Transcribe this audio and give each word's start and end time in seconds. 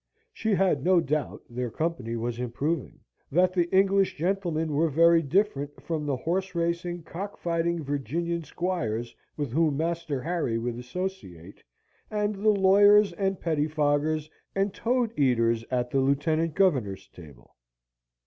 She 0.33 0.55
had 0.55 0.83
no 0.83 0.99
doubt 0.99 1.43
their 1.47 1.69
company 1.69 2.15
was 2.15 2.39
improving, 2.39 3.01
that 3.31 3.53
the 3.53 3.69
English 3.71 4.15
gentlemen 4.15 4.73
were 4.73 4.89
very 4.89 5.21
different 5.21 5.79
from 5.79 6.07
the 6.07 6.15
horse 6.15 6.55
racing, 6.55 7.03
cock 7.03 7.37
fighting 7.37 7.83
Virginian 7.83 8.41
squires, 8.43 9.15
with 9.37 9.51
whom 9.51 9.77
Master 9.77 10.19
Harry 10.23 10.57
would 10.57 10.79
associate, 10.79 11.61
and 12.09 12.33
the 12.33 12.49
lawyers, 12.49 13.13
and 13.13 13.39
pettifoggers, 13.39 14.27
and 14.55 14.73
toad 14.73 15.11
eaters 15.19 15.63
at 15.69 15.91
the 15.91 15.99
lieutenant 15.99 16.55
governor's 16.55 17.07
table. 17.09 17.55